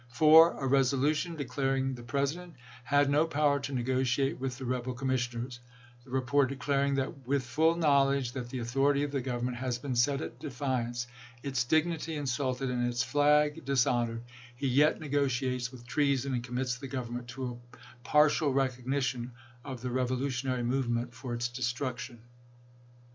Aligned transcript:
4. 0.07 0.53
A 0.59 0.65
resolution 0.65 1.35
declaring 1.35 1.93
the 1.93 2.01
Presi 2.01 2.33
dent 2.33 2.55
had 2.85 3.07
no 3.07 3.27
power 3.27 3.59
to 3.59 3.71
negotiate 3.71 4.39
with 4.39 4.57
the 4.57 4.65
rebel 4.65 4.95
commissioners— 4.95 5.59
the 6.03 6.09
report 6.09 6.49
declaring 6.49 6.95
that" 6.95 7.27
with 7.27 7.43
full 7.43 7.75
knowledge 7.75 8.31
that 8.31 8.49
the 8.49 8.57
authority 8.57 9.03
of 9.03 9.11
the 9.11 9.21
Govern 9.21 9.45
ment 9.45 9.57
has 9.57 9.77
been 9.77 9.95
set 9.95 10.21
at 10.21 10.39
defiance, 10.39 11.05
its 11.43 11.63
dignity 11.65 12.15
insulted, 12.15 12.71
and 12.71 12.87
its 12.87 13.03
flag 13.03 13.63
dishonored, 13.63 14.23
he 14.55 14.67
yet 14.67 14.99
negotiates 14.99 15.71
with 15.71 15.85
treason 15.85 16.33
and 16.33 16.43
commits 16.43 16.79
the 16.79 16.87
Government 16.87 17.27
to 17.27 17.51
a 17.73 17.77
partial 18.03 18.51
recognition 18.51 19.31
of 19.63 19.83
the 19.83 19.91
revolutionary 19.91 20.63
movement 20.63 21.13
for 21.13 21.35
its 21.35 21.47
destruction." 21.47 22.21